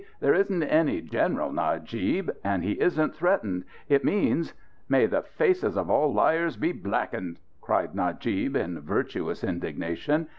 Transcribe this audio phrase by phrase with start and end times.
[0.19, 2.31] There isn't any 'general,' Najib.
[2.43, 3.65] And he isn't threatened.
[3.87, 4.55] It means"
[4.89, 10.27] "May the faces of all liars be blackened!" cried Najib in virtuous indignation.